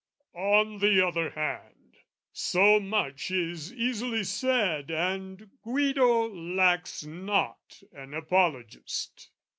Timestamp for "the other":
0.79-1.29